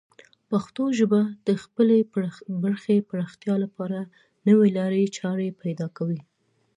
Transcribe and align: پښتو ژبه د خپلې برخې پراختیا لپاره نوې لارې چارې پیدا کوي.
پښتو 0.49 0.83
ژبه 0.99 1.21
د 1.47 1.49
خپلې 1.63 1.97
برخې 2.63 2.97
پراختیا 3.09 3.55
لپاره 3.63 3.99
نوې 4.47 4.69
لارې 4.77 5.13
چارې 5.17 5.57
پیدا 5.61 5.87
کوي. 5.97 6.19